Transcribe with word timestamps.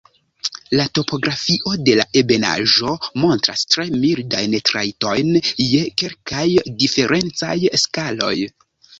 La 0.77 0.83
topografio 0.99 1.73
de 1.89 1.93
la 1.97 2.05
ebenaĵo 2.21 2.93
montras 3.23 3.65
tre 3.73 3.85
mildajn 4.05 4.55
trajtojn 4.69 5.29
je 5.65 5.83
kelkaj 6.03 6.47
diferencaj 6.85 7.55
skaloj. 7.83 8.33